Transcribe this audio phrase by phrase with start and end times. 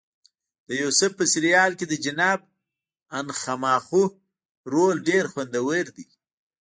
[0.67, 2.39] د یوسف په سریال کې د جناب
[3.19, 4.03] انخماخو
[4.71, 6.05] رول ډېر خوندور دی.